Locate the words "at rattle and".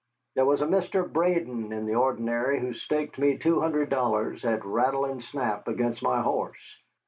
4.45-5.23